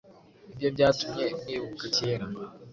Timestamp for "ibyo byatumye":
0.51-1.25